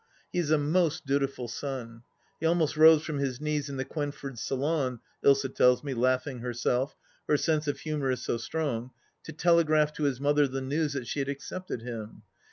[0.33, 2.01] He is a most dutiful son.
[2.39, 6.95] He almost rose from his knees in the Quenfords' salon, Ilsa tells me, laughing herself—
[7.29, 8.89] her sense of humour is so strong—
[9.25, 12.23] to telegraph to his mother the news that she had accepted him.